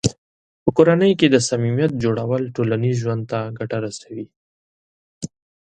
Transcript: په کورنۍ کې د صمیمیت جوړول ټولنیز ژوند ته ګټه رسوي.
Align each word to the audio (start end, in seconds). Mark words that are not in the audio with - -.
په 0.63 0.69
کورنۍ 0.77 1.11
کې 1.19 1.27
د 1.29 1.35
صمیمیت 1.49 1.91
جوړول 2.03 2.43
ټولنیز 2.55 2.95
ژوند 3.03 3.23
ته 3.31 3.39
ګټه 3.59 3.77
رسوي. 3.85 4.25